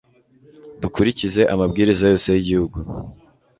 [0.81, 2.77] dukurikize amabwiriza yose y'igihugu